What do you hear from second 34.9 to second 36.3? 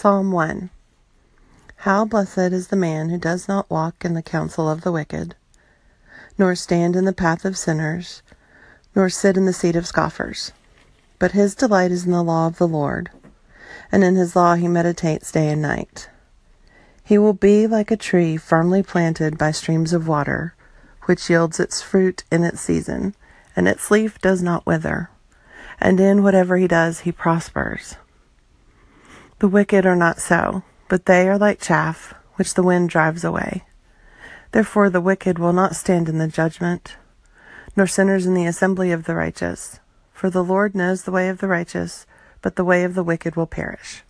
the wicked will not stand in the